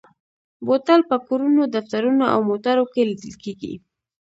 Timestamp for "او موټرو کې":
2.33-3.01